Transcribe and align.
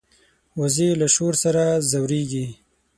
وزې 0.59 0.89
له 0.99 1.07
شور 1.15 1.33
سره 1.43 1.63
ځورېږي 1.91 2.45